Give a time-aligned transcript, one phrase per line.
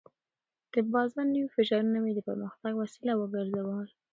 [0.73, 3.87] د بازار نوي فشارونه مې د پرمختګ وسیله وګرځول.